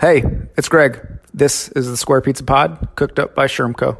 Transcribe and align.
Hey, 0.00 0.24
it's 0.56 0.68
Greg. 0.68 1.20
This 1.32 1.68
is 1.68 1.86
the 1.88 1.96
Square 1.96 2.22
Pizza 2.22 2.42
Pod, 2.42 2.88
cooked 2.96 3.20
up 3.20 3.32
by 3.36 3.46
Shermco. 3.46 3.96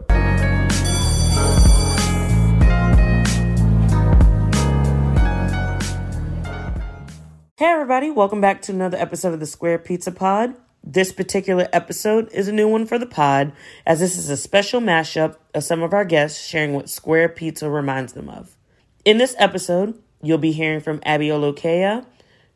Hey, 7.57 7.67
everybody, 7.67 8.11
welcome 8.11 8.41
back 8.41 8.61
to 8.62 8.72
another 8.72 8.99
episode 8.99 9.35
of 9.35 9.41
the 9.41 9.46
Square 9.46 9.79
Pizza 9.79 10.11
Pod. 10.11 10.57
This 10.83 11.12
particular 11.12 11.68
episode 11.72 12.29
is 12.32 12.48
a 12.48 12.52
new 12.52 12.66
one 12.66 12.86
for 12.86 12.98
the 12.98 13.06
pod, 13.06 13.52
as 13.86 14.00
this 14.00 14.18
is 14.18 14.29
a 14.29 14.36
special 14.36 14.80
mashup 14.80 15.36
of 15.54 15.62
some 15.62 15.80
of 15.80 15.95
our 15.95 16.04
guests 16.04 16.45
sharing 16.45 16.74
what 16.74 16.90
Square 16.90 17.30
Pizza 17.30 17.70
reminds 17.70 18.14
them 18.14 18.29
of. 18.29 18.56
In 19.04 19.18
this 19.18 19.36
episode, 19.38 20.02
you'll 20.20 20.38
be 20.38 20.52
hearing 20.52 20.80
from 20.80 21.00
Abi 21.06 21.29
Olukeye 21.29 22.04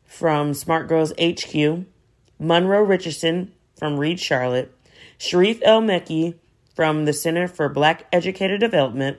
from 0.04 0.54
Smart 0.54 0.88
Girls 0.88 1.12
HQ, 1.12 1.84
Munro 2.38 2.82
Richardson 2.82 3.52
from 3.76 3.98
Read 3.98 4.20
Charlotte, 4.20 4.74
Sharif 5.18 5.60
El-Mekki 5.62 6.34
from 6.74 7.04
the 7.04 7.12
Center 7.12 7.48
for 7.48 7.68
Black 7.68 8.06
Educator 8.12 8.58
Development, 8.58 9.18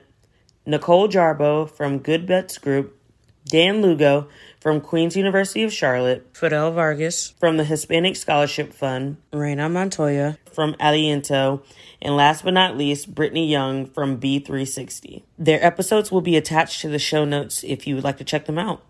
Nicole 0.64 1.08
Jarbo 1.08 1.70
from 1.70 1.98
Goodbets 1.98 2.58
Group, 2.58 2.96
Dan 3.44 3.82
Lugo 3.82 4.28
from 4.60 4.80
Queens 4.80 5.16
University 5.16 5.62
of 5.62 5.72
Charlotte, 5.72 6.26
Fidel 6.34 6.72
Vargas 6.72 7.30
from 7.38 7.56
the 7.56 7.64
Hispanic 7.64 8.16
Scholarship 8.16 8.72
Fund, 8.72 9.16
Reyna 9.32 9.68
Montoya 9.68 10.38
from 10.52 10.74
Aliento, 10.74 11.62
and 12.00 12.16
last 12.16 12.44
but 12.44 12.54
not 12.54 12.76
least, 12.76 13.14
Brittany 13.14 13.50
Young 13.50 13.86
from 13.86 14.20
B360. 14.20 15.22
Their 15.38 15.64
episodes 15.64 16.12
will 16.12 16.20
be 16.20 16.36
attached 16.36 16.80
to 16.82 16.88
the 16.88 16.98
show 16.98 17.24
notes 17.24 17.64
if 17.64 17.86
you 17.86 17.94
would 17.94 18.04
like 18.04 18.18
to 18.18 18.24
check 18.24 18.46
them 18.46 18.58
out. 18.58 18.82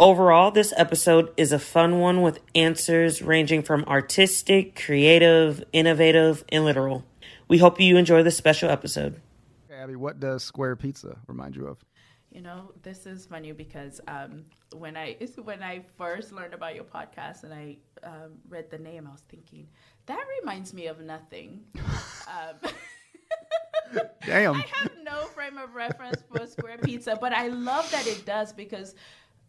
Overall, 0.00 0.50
this 0.50 0.72
episode 0.78 1.30
is 1.36 1.52
a 1.52 1.58
fun 1.58 1.98
one 1.98 2.22
with 2.22 2.40
answers 2.54 3.20
ranging 3.20 3.62
from 3.62 3.84
artistic, 3.84 4.74
creative, 4.74 5.62
innovative, 5.74 6.42
and 6.48 6.64
literal. 6.64 7.04
We 7.48 7.58
hope 7.58 7.78
you 7.78 7.98
enjoy 7.98 8.22
this 8.22 8.34
special 8.34 8.70
episode. 8.70 9.20
Abi, 9.70 9.96
what 9.96 10.18
does 10.18 10.42
Square 10.42 10.76
Pizza 10.76 11.18
remind 11.26 11.54
you 11.54 11.66
of? 11.66 11.84
You 12.32 12.40
know, 12.40 12.72
this 12.82 13.04
is 13.04 13.26
funny 13.26 13.52
because 13.52 14.00
um, 14.08 14.46
when 14.74 14.96
I 14.96 15.18
when 15.44 15.62
I 15.62 15.84
first 15.98 16.32
learned 16.32 16.54
about 16.54 16.74
your 16.74 16.84
podcast 16.84 17.44
and 17.44 17.52
I 17.52 17.76
um, 18.02 18.38
read 18.48 18.70
the 18.70 18.78
name, 18.78 19.06
I 19.06 19.12
was 19.12 19.24
thinking 19.28 19.68
that 20.06 20.24
reminds 20.40 20.72
me 20.72 20.86
of 20.86 21.02
nothing. 21.02 21.60
um, 22.26 22.70
Damn. 24.24 24.54
I 24.54 24.64
have 24.72 24.92
no 25.04 25.26
frame 25.26 25.58
of 25.58 25.74
reference 25.74 26.22
for 26.32 26.46
Square 26.46 26.78
Pizza, 26.78 27.18
but 27.20 27.34
I 27.34 27.48
love 27.48 27.90
that 27.90 28.06
it 28.06 28.24
does 28.24 28.54
because 28.54 28.94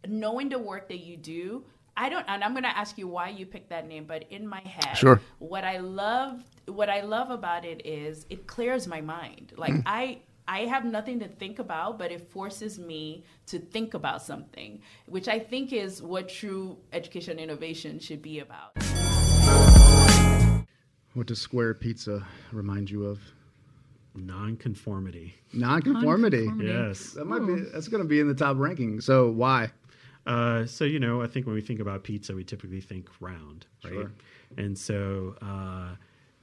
knowing 0.06 0.48
the 0.48 0.58
work 0.58 0.88
that 0.88 0.98
you 0.98 1.16
do, 1.16 1.64
I 1.96 2.08
don't, 2.08 2.24
and 2.26 2.42
I'm 2.42 2.52
going 2.52 2.64
to 2.64 2.76
ask 2.76 2.96
you 2.96 3.06
why 3.06 3.28
you 3.28 3.44
picked 3.46 3.68
that 3.70 3.86
name, 3.86 4.04
but 4.06 4.24
in 4.30 4.46
my 4.46 4.60
head, 4.60 4.96
Sure. 4.96 5.20
What 5.38 5.64
I 5.64 5.78
love, 5.78 6.42
what 6.66 6.88
I 6.88 7.02
love 7.02 7.30
about 7.30 7.64
it 7.64 7.86
is 7.86 8.26
it 8.30 8.46
clears 8.46 8.86
my 8.86 9.00
mind. 9.00 9.52
Like 9.56 9.74
mm. 9.74 9.82
I, 9.84 10.20
I 10.48 10.60
have 10.60 10.84
nothing 10.84 11.20
to 11.20 11.28
think 11.28 11.58
about, 11.58 11.98
but 11.98 12.10
it 12.10 12.30
forces 12.30 12.78
me 12.78 13.24
to 13.46 13.58
think 13.58 13.94
about 13.94 14.22
something, 14.22 14.80
which 15.06 15.28
I 15.28 15.38
think 15.38 15.72
is 15.72 16.02
what 16.02 16.28
true 16.28 16.78
education 16.92 17.38
innovation 17.38 17.98
should 17.98 18.22
be 18.22 18.40
about. 18.40 18.72
What 21.14 21.26
does 21.26 21.40
Square 21.40 21.74
Pizza 21.74 22.26
remind 22.52 22.90
you 22.90 23.04
of? 23.04 23.20
Nonconformity. 24.14 25.34
Nonconformity. 25.52 26.46
Nonconformity. 26.46 26.88
Yes. 26.88 27.10
That 27.12 27.26
might 27.26 27.46
be. 27.46 27.54
That's 27.72 27.88
going 27.88 28.02
to 28.02 28.08
be 28.08 28.20
in 28.20 28.28
the 28.28 28.34
top 28.34 28.56
ranking. 28.58 29.00
So 29.00 29.30
why? 29.30 29.70
Uh, 30.26 30.66
so 30.66 30.84
you 30.84 31.00
know, 31.00 31.22
I 31.22 31.26
think 31.26 31.46
when 31.46 31.54
we 31.54 31.60
think 31.60 31.80
about 31.80 32.04
pizza, 32.04 32.34
we 32.34 32.44
typically 32.44 32.80
think 32.80 33.08
round, 33.20 33.66
right? 33.84 33.92
Sure. 33.92 34.12
And 34.56 34.78
so, 34.78 35.34
uh, 35.42 35.96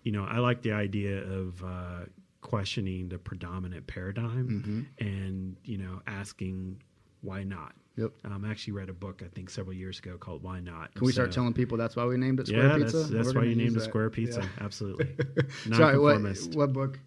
you 0.03 0.11
know, 0.11 0.25
I 0.25 0.39
like 0.39 0.61
the 0.61 0.73
idea 0.73 1.19
of 1.23 1.63
uh, 1.63 2.05
questioning 2.41 3.09
the 3.09 3.17
predominant 3.17 3.88
paradigm, 3.88 4.88
and 4.99 5.55
you 5.63 5.77
know, 5.77 6.02
asking 6.08 6.81
why 7.21 7.43
not. 7.43 7.73
Yep. 7.98 8.11
Um, 8.23 8.45
I 8.45 8.52
actually 8.52 8.73
read 8.73 8.87
a 8.89 8.93
book 8.93 9.21
I 9.26 9.27
think 9.36 9.49
several 9.49 9.73
years 9.73 9.99
ago 9.99 10.17
called 10.17 10.42
"Why 10.42 10.59
Not." 10.61 10.93
Can 10.95 11.05
we 11.05 11.11
start 11.11 11.31
telling 11.31 11.54
people 11.54 11.77
that's 11.77 11.95
why 11.95 12.05
we 12.05 12.15
named 12.17 12.39
it 12.39 12.48
Square 12.48 12.67
Yeah, 12.67 12.77
Pizza? 12.77 12.98
that's, 12.98 13.09
that's 13.09 13.36
why 13.36 13.43
you 13.43 13.55
named 13.55 13.75
it. 13.75 13.81
Square 13.81 14.09
Pizza. 14.11 14.42
Yeah. 14.42 14.65
Absolutely. 14.65 15.09
Sorry, 15.73 15.99
what, 15.99 16.21
what 16.54 16.73
book? 16.73 16.99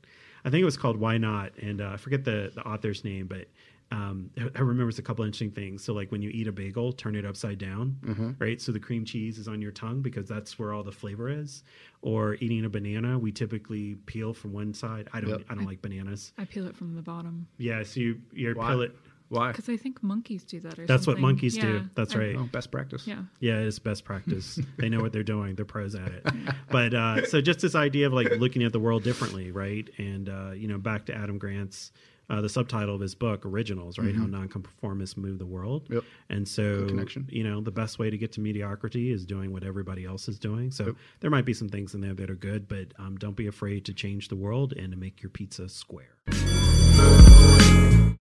I 0.45 0.51
think 0.51 0.61
it 0.61 0.67
was 0.67 0.77
called 0.77 0.99
Why 0.99 1.19
Not, 1.19 1.53
and 1.59 1.81
uh, 1.81 1.91
I 1.95 1.97
forget 1.97 2.25
the 2.25 2.53
the 2.55 2.63
author's 2.63 3.05
name, 3.05 3.27
but 3.27 3.47
um, 3.93 4.31
I 4.39 4.49
I 4.57 4.61
remember 4.63 4.89
it's 4.89 4.99
a 4.99 5.03
couple 5.03 5.25
interesting 5.25 5.51
things. 5.51 5.85
So 5.85 5.93
like 5.93 6.11
when 6.11 6.23
you 6.23 6.31
eat 6.31 6.49
a 6.49 6.53
bagel, 6.53 6.93
turn 6.93 7.15
it 7.15 7.25
upside 7.25 7.59
down, 7.59 7.99
Mm-hmm. 8.05 8.31
right? 8.39 8.61
So 8.61 8.73
the 8.73 8.81
cream 8.81 9.05
cheese 9.05 9.39
is 9.39 9.47
on 9.49 9.61
your 9.63 9.73
tongue 9.73 10.01
because 10.03 10.27
that's 10.29 10.59
where 10.59 10.73
all 10.73 10.83
the 10.83 10.93
flavor 10.93 11.29
is. 11.29 11.63
Or 12.01 12.35
eating 12.41 12.65
a 12.65 12.69
banana, 12.69 13.19
we 13.19 13.31
typically 13.33 13.95
peel 14.07 14.33
from 14.35 14.53
one 14.53 14.75
side. 14.75 15.09
I 15.13 15.21
don't 15.21 15.31
Yep. 15.31 15.43
I 15.51 15.55
don't 15.55 15.67
like 15.67 15.83
bananas. 15.83 16.33
I 16.39 16.45
peel 16.47 16.67
it 16.67 16.77
from 16.77 16.95
the 16.95 17.03
bottom 17.03 17.47
Yeah, 17.59 17.83
so 17.85 18.01
you 18.01 18.21
you 18.33 18.55
peel 18.55 18.81
it. 18.83 18.97
Why? 19.29 19.51
because 19.51 19.71
I 19.71 19.79
think 19.79 20.03
monkeys 20.03 20.45
do 20.45 20.61
that. 20.61 20.79
Or 20.79 20.85
That's 20.85 21.07
what 21.07 21.15
something. 21.15 21.23
monkeys 21.23 21.57
do. 21.57 21.89
That's 21.95 22.15
I- 22.15 22.19
right. 22.19 22.37
Oh, 22.37 22.45
best 22.53 22.71
practice. 22.71 23.07
Yeah. 23.07 23.23
Yeah, 23.41 23.61
it's 23.61 23.79
best 23.79 24.05
practice. 24.05 24.59
they 24.79 24.91
know 24.91 25.01
what 25.01 25.13
they're 25.15 25.23
doing. 25.23 25.55
They're 25.55 25.65
pros 25.65 25.95
at 25.95 26.09
it. 26.13 26.27
But 26.71 26.93
uh, 26.93 27.25
so 27.27 27.41
just 27.41 27.61
this 27.61 27.75
idea 27.75 28.07
of 28.09 28.13
like 28.13 28.31
looking 28.33 28.63
at 28.63 28.73
the 28.73 28.81
world 28.81 29.05
differently, 29.05 29.51
right? 29.51 29.89
And 29.97 30.29
uh, 30.29 30.51
you 30.55 30.69
know, 30.69 30.77
back 30.77 31.07
to 31.07 31.15
Adam 31.15 31.39
Grant's 31.39 31.93
uh, 32.31 32.41
the 32.41 32.49
subtitle 32.49 32.95
of 32.95 33.01
his 33.01 33.15
book, 33.15 33.45
Originals, 33.45 33.99
right? 33.99 34.15
How 34.15 34.27
nonconformists 34.27 35.17
move 35.17 35.39
the 35.39 35.47
world. 35.47 35.87
Yep. 35.91 36.05
And 36.31 36.47
so, 36.47 36.89
you 37.29 37.45
know, 37.45 37.61
the 37.61 37.71
best 37.71 37.99
way 37.99 38.11
to 38.11 38.17
get 38.17 38.33
to 38.33 38.41
mediocrity 38.41 39.13
is 39.13 39.27
doing 39.27 39.53
what 39.53 39.65
everybody 39.65 40.05
else 40.05 40.29
is 40.29 40.39
doing. 40.39 40.71
So 40.71 40.95
there 41.21 41.31
might 41.31 41.45
be 41.45 41.55
some 41.55 41.69
things 41.69 41.95
in 41.95 42.01
there 42.01 42.15
that 42.15 42.31
are 42.31 42.35
good, 42.35 42.69
but 42.69 42.89
um, 42.99 43.17
don't 43.17 43.37
be 43.37 43.49
afraid 43.49 43.85
to 43.87 43.93
change 43.93 44.29
the 44.29 44.37
world 44.37 44.73
and 44.73 44.93
to 44.93 44.99
make 44.99 45.23
your 45.23 45.31
pizza 45.31 45.69
square. 45.69 46.17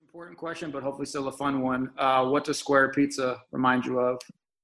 Important 0.02 0.38
question, 0.38 0.72
but 0.72 0.84
hopefully 0.84 1.06
still 1.06 1.28
a 1.28 1.32
fun 1.32 1.62
one. 1.62 1.92
Uh, 1.98 2.26
what 2.26 2.44
does 2.44 2.58
Square 2.58 2.92
Pizza 2.92 3.42
remind 3.52 3.86
you 3.86 4.00
of? 4.00 4.20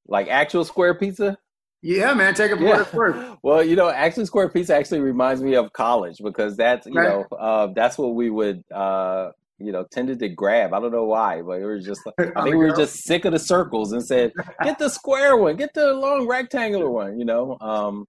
Like 0.08 0.28
actual 0.28 0.66
square 0.66 0.96
pizza? 0.96 1.38
Yeah, 1.82 2.14
man, 2.14 2.34
take 2.34 2.52
it 2.52 2.60
Yeah. 2.60 2.84
for 2.84 3.08
it. 3.08 3.40
Well, 3.44 3.64
you 3.64 3.76
know, 3.76 3.90
Action 3.90 4.26
square 4.26 4.50
pizza 4.50 4.76
actually 4.76 5.00
reminds 5.00 5.42
me 5.42 5.56
of 5.56 5.72
college 5.74 6.18
because 6.22 6.58
that's 6.58 6.86
you 6.88 6.94
Right. 6.94 7.08
know 7.08 7.28
uh, 7.38 7.68
that's 7.74 7.98
what 7.98 8.16
we 8.16 8.30
would 8.30 8.64
uh, 8.74 9.32
you 9.60 9.72
know 9.72 9.86
tended 9.92 10.20
to 10.20 10.30
grab. 10.30 10.74
I 10.74 10.80
don't 10.82 10.92
know 10.92 11.06
why, 11.06 11.42
but 11.42 11.62
it 11.62 11.66
was 11.66 11.86
just 11.86 12.02
I 12.36 12.42
think 12.42 12.54
we 12.56 12.58
were 12.58 12.74
just 12.74 13.04
sick 13.06 13.24
of 13.26 13.32
the 13.32 13.40
circles 13.40 13.94
and 13.94 14.06
said, 14.06 14.34
get 14.64 14.78
the 14.78 14.90
square 14.90 15.38
one, 15.38 15.56
get 15.56 15.74
the 15.74 15.94
long 15.94 16.28
rectangular 16.28 16.90
one, 16.92 17.18
you 17.18 17.26
know. 17.26 17.58
Um, 17.62 18.06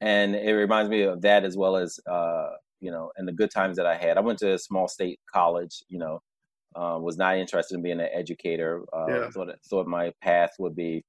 and 0.00 0.34
it 0.36 0.52
reminds 0.52 0.90
me 0.90 1.02
of 1.02 1.22
that 1.22 1.44
as 1.44 1.56
well 1.56 1.76
as 1.76 1.98
uh, 2.10 2.50
you 2.80 2.90
know, 2.92 3.10
and 3.16 3.26
the 3.26 3.32
good 3.32 3.50
times 3.50 3.76
that 3.76 3.86
I 3.86 3.96
had. 3.96 4.18
I 4.18 4.20
went 4.20 4.38
to 4.40 4.52
a 4.54 4.58
small 4.58 4.86
state 4.88 5.18
college, 5.32 5.82
you 5.88 5.98
know, 5.98 6.20
uh, 6.76 6.98
was 7.00 7.16
not 7.16 7.36
interested 7.38 7.74
in 7.76 7.82
being 7.82 8.00
an 8.00 8.08
educator. 8.12 8.84
Uh, 8.92 9.08
Yeah. 9.10 9.30
thought 9.34 9.48
thought 9.68 9.86
my 9.88 10.12
path 10.22 10.50
would 10.60 10.76
be 10.76 11.04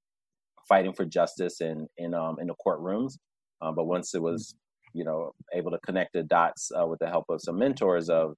fighting 0.68 0.94
for 0.94 1.06
justice 1.06 1.62
in 1.62 1.88
in 1.98 2.14
um 2.14 2.38
in 2.40 2.48
the 2.48 2.56
courtrooms. 2.66 3.14
Um, 3.62 3.76
but 3.76 3.86
once 3.86 4.14
it 4.14 4.22
was, 4.22 4.56
you 4.94 5.04
know, 5.04 5.32
able 5.54 5.72
to 5.72 5.80
connect 5.80 6.14
the 6.14 6.24
dots 6.24 6.72
uh, 6.80 6.86
with 6.86 7.00
the 7.00 7.08
help 7.08 7.26
of 7.30 7.42
some 7.42 7.58
mentors 7.58 8.10
of 8.10 8.36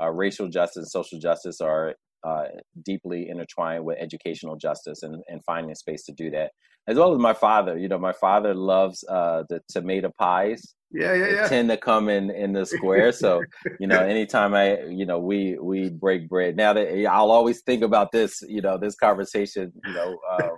uh, 0.00 0.10
racial 0.10 0.48
justice 0.48 0.76
and 0.76 0.88
social 0.88 1.18
justice 1.18 1.60
are 1.60 1.94
uh, 2.24 2.44
deeply 2.84 3.28
intertwined 3.28 3.84
with 3.84 3.96
educational 3.98 4.56
justice 4.56 5.02
and, 5.02 5.22
and 5.28 5.42
finding 5.44 5.72
a 5.72 5.74
space 5.74 6.04
to 6.04 6.12
do 6.12 6.30
that. 6.30 6.50
As 6.86 6.96
well 6.96 7.12
as 7.14 7.18
my 7.20 7.34
father, 7.34 7.78
you 7.78 7.88
know, 7.88 7.98
my 7.98 8.12
father 8.12 8.54
loves 8.54 9.04
uh, 9.08 9.44
the 9.48 9.60
tomato 9.68 10.10
pies 10.18 10.74
Yeah, 10.90 11.14
yeah, 11.14 11.26
they 11.26 11.34
yeah. 11.34 11.48
tend 11.48 11.68
to 11.70 11.76
come 11.76 12.08
in 12.08 12.30
in 12.30 12.52
the 12.52 12.64
square. 12.64 13.12
So 13.12 13.44
you 13.78 13.86
know, 13.86 14.00
anytime 14.02 14.54
I, 14.54 14.80
you 14.84 15.06
know, 15.06 15.18
we 15.18 15.58
we 15.60 15.90
break 15.90 16.28
bread. 16.28 16.56
Now 16.56 16.72
that 16.72 17.06
I'll 17.06 17.30
always 17.30 17.60
think 17.62 17.82
about 17.82 18.10
this, 18.12 18.42
you 18.48 18.62
know, 18.62 18.78
this 18.78 18.94
conversation, 18.96 19.72
you 19.84 19.92
know, 19.92 20.18
um, 20.30 20.56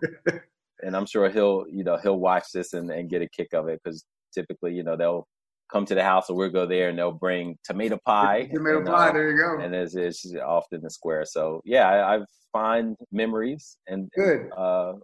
and 0.83 0.97
I'm 0.97 1.07
sure 1.07 1.29
he'll, 1.31 1.65
you 1.71 1.85
know, 1.85 1.97
he'll 2.03 2.19
watch 2.19 2.45
this 2.53 2.73
and, 2.73 2.91
and 2.91 3.09
get 3.09 3.23
a 3.23 3.29
kick 3.29 3.53
of 3.55 3.69
it 3.69 3.81
because 3.83 4.05
typically, 4.35 4.73
you 4.75 4.83
know, 4.83 4.97
they'll 4.97 5.27
come 5.71 5.85
to 5.87 5.95
the 5.95 6.03
house 6.03 6.29
or 6.31 6.37
we'll 6.37 6.51
go 6.51 6.67
there 6.67 6.89
and 6.89 6.99
they'll 6.99 7.13
bring 7.13 7.57
tomato 7.65 7.99
pie. 8.05 8.49
Tomato 8.53 8.79
and, 8.79 8.87
pie. 8.87 9.09
uh, 9.09 9.13
There 9.13 9.31
you 9.31 9.37
go. 9.37 9.61
and 9.63 9.75
it's, 9.75 9.95
it's 9.95 10.35
often 10.45 10.81
the 10.83 10.91
square. 10.91 11.25
So 11.25 11.61
yeah, 11.65 11.89
I, 11.89 12.17
I 12.17 12.21
find 12.53 12.97
memories 13.13 13.77
and 13.87 14.11
Good. 14.17 14.51
uh, 14.57 14.95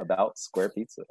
about 0.00 0.38
square 0.38 0.68
pizza. 0.68 1.02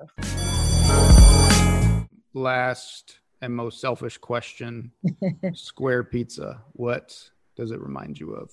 Last 2.33 3.19
and 3.41 3.55
most 3.55 3.79
selfish 3.81 4.17
question: 4.17 4.91
Square 5.53 6.05
Pizza. 6.05 6.61
What 6.73 7.29
does 7.55 7.71
it 7.71 7.79
remind 7.81 8.19
you 8.19 8.33
of? 8.33 8.51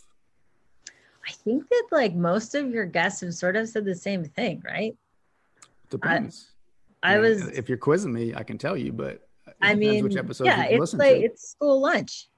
I 1.27 1.33
think 1.33 1.69
that 1.69 1.89
like 1.91 2.15
most 2.15 2.55
of 2.55 2.71
your 2.71 2.85
guests 2.87 3.21
have 3.23 3.35
sort 3.35 3.57
of 3.57 3.69
said 3.69 3.85
the 3.85 3.95
same 3.95 4.25
thing, 4.25 4.63
right? 4.65 4.97
Depends. 5.95 6.53
I 7.03 7.15
mean, 7.15 7.23
was, 7.23 7.49
If 7.49 7.69
you're 7.69 7.79
quizzing 7.79 8.13
me, 8.13 8.35
I 8.35 8.43
can 8.43 8.59
tell 8.59 8.77
you, 8.77 8.93
but 8.93 9.27
I 9.61 9.75
mean, 9.75 10.03
which 10.05 10.17
episodes 10.17 10.49
yeah, 10.49 10.65
it's 10.65 10.95
like 10.95 11.17
to. 11.17 11.23
it's 11.25 11.51
school 11.51 11.81
lunch. 11.81 12.29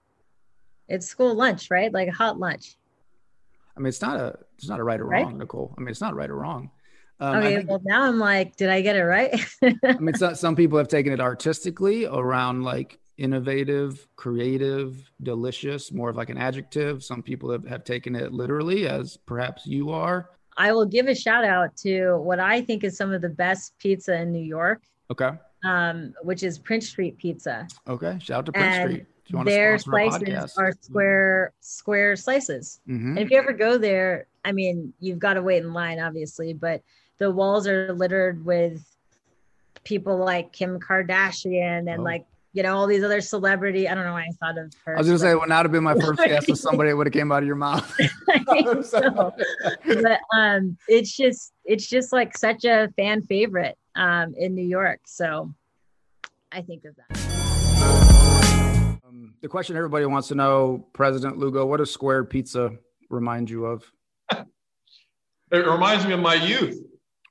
It's 0.88 1.06
school 1.06 1.34
lunch, 1.34 1.70
right? 1.70 1.92
Like 1.92 2.08
a 2.08 2.12
hot 2.12 2.38
lunch. 2.38 2.76
I 3.76 3.80
mean, 3.80 3.88
it's 3.88 4.00
not 4.00 4.18
a 4.18 4.38
it's 4.58 4.68
not 4.68 4.80
a 4.80 4.84
right 4.84 5.00
or 5.00 5.06
Right? 5.06 5.24
wrong, 5.24 5.38
Nicole. 5.38 5.74
I 5.76 5.80
mean, 5.80 5.88
it's 5.88 6.00
not 6.00 6.14
right 6.14 6.30
or 6.30 6.36
wrong. 6.36 6.70
Um, 7.18 7.36
okay, 7.36 7.56
think- 7.56 7.70
well 7.70 7.80
now 7.84 8.02
I'm 8.02 8.18
like, 8.18 8.56
did 8.56 8.68
I 8.68 8.82
get 8.82 8.96
it 8.96 9.04
right? 9.04 9.44
I 9.62 9.98
mean, 9.98 10.14
some, 10.14 10.34
some 10.34 10.56
people 10.56 10.78
have 10.78 10.88
taken 10.88 11.12
it 11.12 11.20
artistically 11.20 12.04
around 12.06 12.62
like 12.62 12.98
innovative, 13.18 14.06
creative, 14.16 15.10
delicious, 15.22 15.90
more 15.90 16.10
of 16.10 16.16
like 16.16 16.28
an 16.28 16.36
adjective. 16.36 17.02
Some 17.02 17.22
people 17.22 17.50
have, 17.50 17.66
have 17.66 17.84
taken 17.84 18.14
it 18.14 18.32
literally, 18.32 18.86
as 18.86 19.16
perhaps 19.16 19.66
you 19.66 19.90
are. 19.90 20.30
I 20.56 20.72
will 20.72 20.86
give 20.86 21.06
a 21.06 21.14
shout 21.14 21.44
out 21.44 21.76
to 21.78 22.16
what 22.16 22.40
I 22.40 22.60
think 22.62 22.82
is 22.84 22.96
some 22.96 23.12
of 23.12 23.20
the 23.22 23.28
best 23.28 23.78
pizza 23.78 24.14
in 24.20 24.32
New 24.32 24.42
York, 24.44 24.82
Okay. 25.10 25.30
um, 25.64 26.14
which 26.22 26.42
is 26.42 26.58
Prince 26.58 26.88
Street 26.88 27.18
Pizza. 27.18 27.66
Okay. 27.86 28.18
Shout 28.20 28.38
out 28.38 28.46
to 28.46 28.52
Prince 28.52 28.76
And 28.76 28.90
Street. 28.92 29.06
You 29.28 29.36
want 29.38 29.48
Their 29.48 29.76
slices 29.78 30.56
are 30.56 30.72
square 30.80 31.52
square 31.60 32.14
slices. 32.14 32.80
Mhm. 32.88 33.08
And 33.08 33.18
if 33.18 33.30
you 33.30 33.38
ever 33.38 33.52
go 33.52 33.76
there, 33.76 34.26
I 34.44 34.52
mean, 34.52 34.92
you've 35.00 35.18
got 35.18 35.34
to 35.34 35.42
wait 35.42 35.64
in 35.64 35.72
line, 35.72 35.98
obviously, 35.98 36.52
but 36.52 36.80
the 37.18 37.30
walls 37.32 37.66
are 37.66 37.92
littered 37.92 38.44
with 38.44 38.84
people 39.82 40.16
like 40.16 40.52
Kim 40.52 40.78
Kardashian 40.78 41.90
and 41.92 42.00
Oh. 42.00 42.04
like 42.04 42.24
you 42.56 42.62
know 42.62 42.74
all 42.74 42.86
these 42.86 43.04
other 43.04 43.20
celebrity. 43.20 43.86
I 43.86 43.94
don't 43.94 44.04
know 44.04 44.14
why 44.14 44.22
I 44.22 44.30
thought 44.40 44.56
of 44.56 44.72
her. 44.86 44.96
I 44.96 44.98
was 44.98 45.06
gonna 45.06 45.18
say, 45.18 45.30
it 45.30 45.38
would 45.38 45.50
not 45.50 45.66
have 45.66 45.72
been 45.72 45.84
my 45.84 45.94
first 45.94 46.18
guess 46.24 46.48
if 46.48 46.56
somebody 46.56 46.90
would 46.94 47.06
have 47.06 47.12
came 47.12 47.30
out 47.30 47.42
of 47.42 47.46
your 47.46 47.56
mouth. 47.56 47.94
So, 48.82 49.34
but 49.84 50.20
um, 50.34 50.78
it's 50.88 51.14
just 51.14 51.52
it's 51.64 51.86
just 51.86 52.12
like 52.12 52.36
such 52.38 52.64
a 52.64 52.88
fan 52.96 53.22
favorite 53.22 53.76
um, 53.94 54.34
in 54.36 54.54
New 54.54 54.64
York. 54.64 55.00
So 55.04 55.52
I 56.52 56.62
think 56.62 56.84
of 56.84 56.94
that. 56.96 57.18
Um, 59.06 59.34
the 59.42 59.48
question 59.48 59.76
everybody 59.76 60.06
wants 60.06 60.28
to 60.28 60.34
know, 60.34 60.86
President 60.92 61.38
Lugo, 61.38 61.66
what 61.66 61.78
does 61.78 61.90
square 61.90 62.24
pizza 62.24 62.70
remind 63.10 63.50
you 63.50 63.66
of? 63.66 63.90
It 64.30 65.66
reminds 65.66 66.06
me 66.06 66.12
of 66.12 66.20
my 66.20 66.34
youth. 66.34 66.78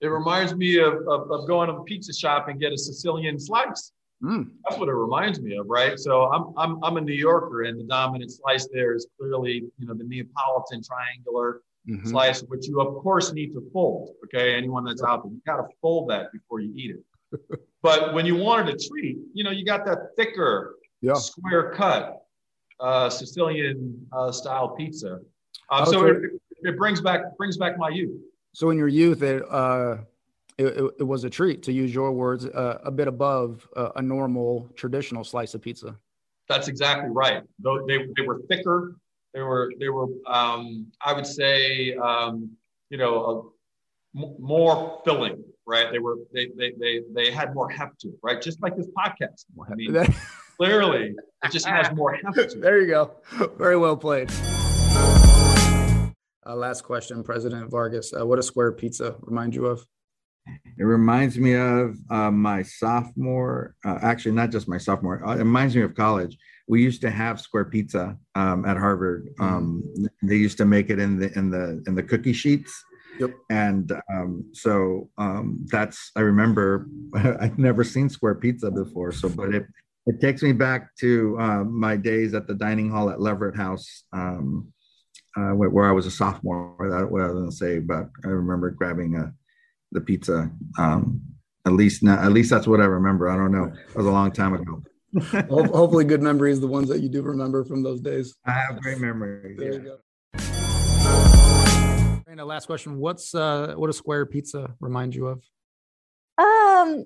It 0.02 0.08
reminds 0.08 0.54
me 0.56 0.78
of, 0.78 0.94
of, 1.08 1.32
of 1.32 1.48
going 1.48 1.70
to 1.70 1.74
the 1.74 1.84
pizza 1.84 2.14
shop 2.14 2.50
and 2.50 2.60
get 2.60 2.74
a 2.74 2.78
Sicilian 2.78 3.40
slice. 3.40 3.92
Mm. 4.24 4.50
That's 4.64 4.80
what 4.80 4.90
it 4.90 4.94
reminds 4.94 5.42
me 5.42 5.56
of, 5.58 5.68
right? 5.68 6.00
So 6.00 6.32
I'm, 6.32 6.54
I'm, 6.58 6.84
I'm 6.84 6.98
a 6.98 7.02
New 7.02 7.14
Yorker, 7.14 7.64
and 7.64 7.80
the 7.80 7.84
dominant 7.84 8.32
slice 8.32 8.68
there 8.72 8.96
is 8.96 9.08
clearly, 9.20 9.64
you 9.78 9.86
know, 9.88 9.94
the 9.94 10.04
Neapolitan 10.04 10.82
triangular 10.84 11.62
Mhm. 11.88 12.08
slice, 12.08 12.42
which 12.42 12.68
you 12.68 12.82
of 12.82 12.96
course 13.04 13.32
need 13.32 13.54
to 13.54 13.62
fold. 13.72 14.10
Okay, 14.24 14.56
anyone 14.56 14.84
that's 14.84 15.04
out 15.04 15.22
there, 15.24 15.32
you 15.32 15.40
got 15.46 15.58
to 15.58 15.68
fold 15.84 16.10
that 16.10 16.32
before 16.32 16.60
you 16.60 16.74
eat 16.76 16.96
it. 16.96 17.60
but 17.84 18.16
when 18.16 18.26
you 18.26 18.36
wanted 18.36 18.74
a 18.74 18.78
treat, 18.90 19.20
you 19.36 19.44
know, 19.44 19.52
you 19.52 19.64
got 19.64 19.86
that 19.86 20.00
thicker, 20.18 20.78
Yeah. 21.02 21.14
square 21.14 21.72
cut 21.76 22.26
uh, 22.80 23.08
Sicilian 23.12 24.08
uh, 24.12 24.32
style 24.32 24.70
pizza. 24.70 25.20
Um, 25.70 25.86
so 25.86 25.92
so- 25.92 26.06
it, 26.08 26.18
it 26.64 26.76
brings 26.78 27.02
back 27.02 27.38
brings 27.38 27.58
back 27.58 27.78
my 27.78 27.90
youth. 27.90 28.20
So 28.54 28.72
in 28.72 28.80
your 28.80 28.88
youth, 28.88 29.22
it 29.22 29.44
uh, 29.48 29.98
it, 30.58 30.66
it, 30.66 30.92
it 31.00 31.04
was 31.04 31.24
a 31.24 31.30
treat 31.30 31.64
to 31.64 31.72
use 31.74 31.94
your 31.94 32.12
words, 32.12 32.46
uh, 32.46 32.80
a 32.84 32.92
bit 32.92 33.08
above 33.08 33.68
uh, 33.76 33.90
a 33.96 34.02
normal 34.02 34.70
traditional 34.76 35.24
slice 35.24 35.54
of 35.54 35.62
pizza. 35.62 35.98
That's 36.48 36.68
exactly 36.68 37.10
right. 37.10 37.44
Though 37.60 37.86
they, 37.88 38.06
they 38.16 38.26
were 38.26 38.42
thicker, 38.48 38.96
they 39.34 39.42
were 39.42 39.72
they 39.80 39.90
were 39.90 40.08
um, 40.28 40.92
I 41.04 41.14
would 41.14 41.26
say 41.26 41.96
um, 41.96 42.52
you 42.90 42.98
know 42.98 43.54
a, 44.16 44.20
m- 44.20 44.36
more 44.40 45.02
filling, 45.04 45.44
right? 45.66 45.92
They 45.92 46.00
were 46.00 46.16
they, 46.34 46.50
they 46.56 46.72
they 46.80 47.02
they 47.14 47.32
had 47.32 47.54
more 47.54 47.70
heft 47.70 48.00
to 48.02 48.10
it, 48.10 48.20
right? 48.24 48.42
Just 48.42 48.62
like 48.62 48.78
this 48.78 48.88
podcast. 48.98 49.46
I 49.70 49.76
mean, 49.76 49.94
clearly 50.58 51.16
it 51.44 51.52
just 51.52 51.66
has 51.66 51.92
more 51.94 52.14
heft 52.14 52.36
to 52.36 52.42
it. 52.44 52.62
there 52.62 52.80
you 52.80 52.88
go. 52.88 53.12
Very 53.58 53.76
well 53.78 53.98
played. 53.98 54.32
Uh, 56.48 56.56
last 56.56 56.84
question, 56.84 57.24
President 57.24 57.70
Vargas. 57.72 58.14
Uh, 58.14 58.26
what 58.26 58.36
does 58.36 58.46
square 58.46 58.72
pizza 58.72 59.16
remind 59.22 59.56
you 59.56 59.66
of? 59.66 59.86
It 60.78 60.84
reminds 60.84 61.38
me 61.38 61.56
of 61.56 61.96
uh, 62.10 62.32
my 62.32 62.62
sophomore, 62.62 63.76
uh, 63.86 64.00
actually, 64.02 64.34
not 64.34 64.52
just 64.52 64.68
my 64.68 64.78
sophomore, 64.78 65.26
uh, 65.26 65.36
it 65.36 65.40
reminds 65.40 65.76
me 65.76 65.82
of 65.82 65.96
college. 65.96 66.38
We 66.68 66.84
used 66.84 67.02
to 67.02 67.12
have 67.12 67.40
square 67.40 67.66
pizza 67.66 68.18
um, 68.34 68.66
at 68.66 68.78
Harvard. 68.78 69.30
Um, 69.40 69.84
they 70.24 70.36
used 70.36 70.58
to 70.58 70.66
make 70.66 70.90
it 70.90 71.00
in 71.00 71.20
the 71.20 71.32
in 71.38 71.50
the 71.50 71.84
in 71.88 71.96
the 71.96 72.04
cookie 72.04 72.34
sheets. 72.34 72.74
Yep. 73.20 73.32
And 73.50 73.92
um, 74.12 74.50
so 74.52 75.10
um, 75.18 75.66
that's 75.72 76.12
I 76.16 76.22
remember 76.22 76.88
I've 77.16 77.58
never 77.58 77.84
seen 77.84 78.10
square 78.10 78.36
pizza 78.36 78.72
before. 78.72 79.12
So, 79.12 79.30
but 79.30 79.54
it 79.54 79.66
it 80.08 80.20
takes 80.22 80.42
me 80.42 80.52
back 80.52 80.96
to 80.98 81.38
uh, 81.40 81.64
my 81.64 81.96
days 81.96 82.34
at 82.34 82.48
the 82.48 82.54
dining 82.54 82.92
hall 82.92 83.10
at 83.10 83.22
Leverett 83.22 83.56
House, 83.56 84.04
um, 84.14 84.72
uh, 85.36 85.52
where, 85.52 85.70
where 85.70 85.86
I 85.86 85.92
was 85.92 86.06
a 86.06 86.12
sophomore. 86.12 86.76
That 86.90 87.10
what 87.10 87.22
I 87.22 87.26
was 87.28 87.34
going 87.34 87.50
to 87.50 87.56
say, 87.56 87.80
but 87.80 88.10
I 88.24 88.28
remember 88.28 88.72
grabbing 88.72 89.16
a 89.16 89.34
the 89.96 90.02
pizza. 90.02 90.52
Um, 90.78 91.22
at 91.66 91.74
least 91.74 92.04
not, 92.04 92.20
at 92.20 92.32
least 92.32 92.52
that's 92.52 92.68
what 92.68 92.80
I 92.80 92.86
remember. 92.86 93.28
I 93.28 93.36
don't 93.36 93.52
know. 93.52 93.66
It 93.66 93.96
was 93.96 94.06
a 94.06 94.12
long 94.12 94.32
time 94.32 94.54
ago. 94.54 94.84
Hopefully, 95.50 96.04
good 96.06 96.22
memories, 96.22 96.60
the 96.60 96.68
ones 96.68 96.90
that 96.90 97.02
you 97.02 97.10
do 97.10 97.24
remember 97.24 97.64
from 97.64 97.82
those 97.82 98.02
days. 98.02 98.36
I 98.46 98.52
have 98.52 98.80
great 98.82 99.00
memories. 99.00 99.58
There 99.58 99.74
you 99.74 99.80
go. 99.80 99.98
And 102.28 102.40
the 102.40 102.46
last 102.46 102.68
question: 102.68 103.00
What's 103.00 103.34
uh, 103.34 103.74
what 103.78 103.88
does 103.88 103.98
square 103.98 104.26
pizza 104.26 104.76
remind 104.80 105.16
you 105.16 105.28
of? 105.28 105.38
Um, 106.38 107.06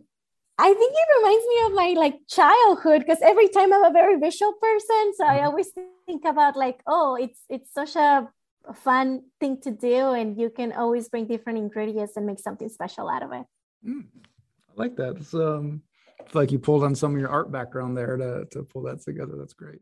I 0.57 0.73
think 0.73 0.93
it 0.93 1.07
reminds 1.17 1.45
me 1.45 1.65
of 1.65 1.71
my 1.73 2.01
like 2.01 2.15
childhood 2.27 3.01
because 3.05 3.21
every 3.21 3.47
time 3.47 3.71
I'm 3.71 3.85
a 3.85 3.93
very 3.93 4.17
visual 4.19 4.53
person, 4.53 5.13
so 5.15 5.25
I 5.25 5.45
always 5.45 5.69
think 6.05 6.25
about 6.25 6.57
like, 6.57 6.81
oh, 6.87 7.15
it's 7.15 7.41
it's 7.47 7.71
such 7.71 7.95
a 7.95 8.27
fun 8.73 9.23
thing 9.39 9.59
to 9.61 9.71
do, 9.71 10.11
and 10.11 10.37
you 10.39 10.49
can 10.49 10.71
always 10.71 11.09
bring 11.09 11.27
different 11.27 11.59
ingredients 11.59 12.17
and 12.17 12.25
make 12.25 12.39
something 12.39 12.69
special 12.69 13.09
out 13.09 13.23
of 13.23 13.31
it. 13.31 13.45
I 13.85 14.01
like 14.75 14.95
that. 14.97 15.17
It's, 15.17 15.33
um, 15.33 15.81
I 16.19 16.29
feel 16.29 16.41
like 16.41 16.51
you 16.51 16.59
pulled 16.59 16.83
on 16.83 16.95
some 16.95 17.13
of 17.15 17.19
your 17.19 17.29
art 17.29 17.51
background 17.51 17.97
there 17.97 18.17
to, 18.17 18.45
to 18.51 18.63
pull 18.63 18.83
that 18.83 19.01
together. 19.01 19.33
That's 19.37 19.53
great. 19.53 19.79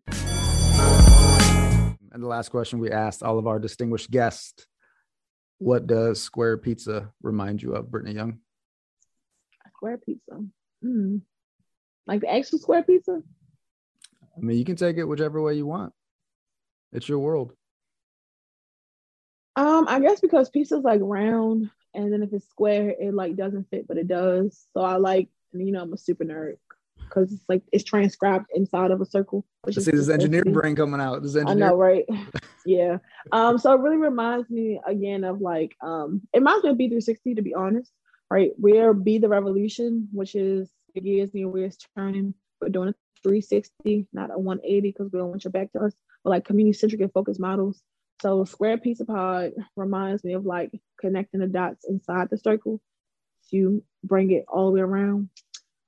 And 2.12 2.24
the 2.24 2.28
last 2.28 2.50
question 2.50 2.80
we 2.80 2.92
asked 2.92 3.22
all 3.22 3.38
of 3.38 3.48
our 3.48 3.60
distinguished 3.60 4.10
guests 4.10 4.66
What 5.58 5.88
does 5.88 6.22
square 6.22 6.58
pizza 6.58 7.12
remind 7.22 7.62
you 7.62 7.76
of, 7.76 7.92
Brittany 7.92 8.16
Young? 8.16 8.40
Square 9.76 10.00
pizza. 10.00 10.44
Mm. 10.84 11.22
Like 12.08 12.22
the 12.22 12.34
actual 12.34 12.58
square 12.60 12.84
pizza? 12.84 13.22
I 14.36 14.40
mean, 14.40 14.58
you 14.58 14.66
can 14.66 14.76
take 14.76 14.98
it 14.98 15.04
whichever 15.04 15.42
way 15.42 15.56
you 15.56 15.66
want. 15.66 15.94
It's 16.92 17.10
your 17.10 17.20
world. 17.20 17.54
Um, 19.58 19.88
I 19.88 20.00
guess 20.00 20.20
because 20.20 20.50
pizza's 20.50 20.84
like 20.84 21.02
round, 21.04 21.72
and 21.96 22.14
then 22.14 22.22
if 22.22 22.32
it's 22.32 22.48
square, 22.48 22.94
it 22.98 23.14
like 23.14 23.36
doesn't 23.36 23.70
fit, 23.72 23.88
but 23.88 23.98
it 23.98 24.08
does. 24.08 24.68
So 24.74 24.82
I 24.82 24.98
like, 24.98 25.30
you 25.52 25.72
know, 25.72 25.82
I'm 25.82 25.94
a 25.94 25.98
super 25.98 26.24
nerd 26.24 26.58
because 27.00 27.34
it's 27.34 27.44
like 27.50 27.64
it's 27.72 27.84
transcribed 27.84 28.46
inside 28.54 28.92
of 28.92 29.02
a 29.02 29.06
circle. 29.06 29.46
Which 29.64 29.76
See 29.76 29.92
is 29.92 30.06
this 30.06 30.10
engineer 30.10 30.44
brain 30.44 30.76
coming 30.76 31.02
out. 31.02 31.24
This 31.24 31.36
engineer. 31.36 31.66
I 31.66 31.70
know, 31.70 31.76
right? 31.76 32.06
yeah. 32.68 32.98
Um, 33.32 33.58
so 33.58 33.74
it 33.74 33.82
really 33.82 33.98
reminds 33.98 34.48
me 34.50 34.80
again 34.86 35.24
of 35.24 35.42
like 35.42 35.76
um 35.82 36.22
it 36.34 36.38
reminds 36.38 36.64
me 36.64 36.70
of 36.70 36.78
B360 36.78 37.36
to 37.38 37.42
be 37.42 37.56
honest. 37.56 37.92
Right. 38.30 38.52
We're 38.58 38.94
Be 38.94 39.18
the 39.18 39.30
Revolution, 39.30 40.10
which 40.12 40.36
is 40.36 40.70
the 40.94 41.02
gears 41.02 41.32
the 41.32 41.46
wheels 41.46 41.78
turning. 41.96 42.36
We're 42.62 42.70
doing 42.70 42.90
a 42.90 42.96
360, 43.24 44.08
not 44.14 44.32
a 44.32 44.38
180, 44.38 44.92
because 44.92 45.12
we 45.12 45.18
don't 45.18 45.30
want 45.30 45.44
your 45.46 45.52
back 45.52 45.72
to 45.72 45.80
us, 45.80 45.94
but 46.24 46.32
like 46.32 46.46
community 46.46 46.78
centric 46.78 47.02
and 47.02 47.12
focused 47.12 47.40
models. 47.40 47.82
So 48.22 48.46
Square 48.46 48.80
Pizza 48.80 49.06
Pod 49.06 49.54
reminds 49.76 50.24
me 50.24 50.34
of 50.34 50.46
like 50.46 50.72
connecting 51.00 51.40
the 51.40 51.48
dots 51.48 51.86
inside 51.88 52.30
the 52.30 52.38
circle 52.38 52.82
to 53.52 53.84
bring 54.04 54.32
it 54.32 54.46
all 54.48 54.68
the 54.68 54.72
way 54.74 54.82
around. 54.82 55.30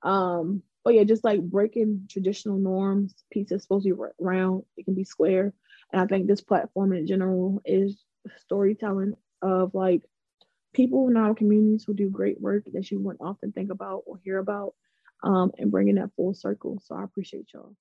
Um, 0.02 0.62
but 0.84 0.94
yeah, 0.94 1.04
just 1.04 1.24
like 1.24 1.40
breaking 1.42 2.06
traditional 2.08 2.56
norms. 2.56 3.14
Pizza 3.30 3.56
is 3.56 3.62
supposed 3.62 3.86
to 3.86 3.94
be 3.94 4.02
round, 4.18 4.62
it 4.76 4.84
can 4.84 4.94
be 4.94 5.04
square. 5.04 5.52
And 5.92 6.00
I 6.00 6.06
think 6.06 6.26
this 6.26 6.40
platform 6.40 6.92
in 6.92 7.06
general 7.06 7.60
is 7.64 8.02
storytelling 8.38 9.14
of 9.42 9.74
like 9.74 10.02
people 10.72 11.08
in 11.08 11.16
our 11.16 11.34
communities 11.34 11.84
who 11.84 11.94
do 11.94 12.08
great 12.08 12.40
work 12.40 12.64
that 12.72 12.90
you 12.90 13.00
wouldn't 13.00 13.22
often 13.22 13.52
think 13.52 13.72
about 13.72 14.04
or 14.06 14.20
hear 14.22 14.38
about, 14.38 14.74
um, 15.24 15.50
and 15.58 15.70
bringing 15.70 15.96
that 15.96 16.12
full 16.16 16.32
circle. 16.32 16.80
So 16.84 16.94
I 16.94 17.02
appreciate 17.02 17.48
y'all. 17.52 17.74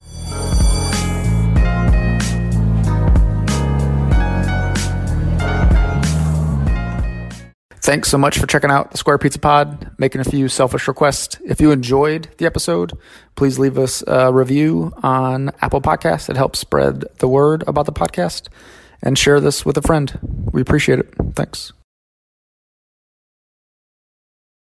Thanks 7.90 8.08
so 8.08 8.20
much 8.20 8.38
for 8.38 8.46
checking 8.46 8.70
out 8.70 8.92
the 8.92 9.00
Square 9.00 9.18
Pizza 9.18 9.40
Pod, 9.40 9.90
making 9.98 10.22
a 10.22 10.24
few 10.24 10.48
selfish 10.48 10.88
requests. 10.88 11.40
If 11.44 11.60
you 11.60 11.72
enjoyed 11.72 12.30
the 12.38 12.46
episode, 12.46 12.96
please 13.36 13.58
leave 13.58 13.80
us 13.80 14.04
a 14.06 14.32
review 14.32 14.94
on 15.02 15.50
Apple 15.60 15.82
Podcasts. 15.82 16.30
It 16.30 16.38
helps 16.38 16.60
spread 16.60 17.06
the 17.18 17.28
word 17.28 17.64
about 17.66 17.88
the 17.88 17.92
podcast 17.92 18.50
and 19.02 19.18
share 19.18 19.40
this 19.40 19.66
with 19.66 19.76
a 19.76 19.82
friend. 19.82 20.20
We 20.52 20.62
appreciate 20.62 21.00
it. 21.00 21.12
Thanks. 21.36 21.74